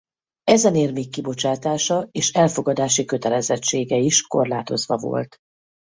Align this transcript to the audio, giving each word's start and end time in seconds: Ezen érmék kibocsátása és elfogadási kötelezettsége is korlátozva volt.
Ezen 0.43 0.75
érmék 0.75 1.09
kibocsátása 1.09 2.07
és 2.11 2.31
elfogadási 2.31 3.05
kötelezettsége 3.05 3.97
is 3.97 4.21
korlátozva 4.27 4.97
volt. 4.97 5.37